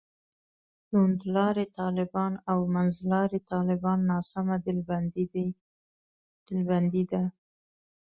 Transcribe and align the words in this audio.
توندلاري 0.87 1.65
طالبان 1.79 2.33
او 2.51 2.59
منځلاري 2.75 3.39
طالبان 3.51 3.99
ناسمه 4.09 4.55
ډلبندي 6.47 7.03
ده. 7.11 7.23